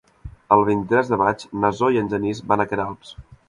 El 0.55 0.63
vint-i-tres 0.69 1.11
de 1.11 1.21
maig 1.23 1.47
na 1.67 1.73
Zoè 1.83 1.93
i 1.99 2.03
en 2.05 2.13
Genís 2.17 2.45
van 2.53 2.65
a 2.65 2.69
Queralbs. 2.73 3.17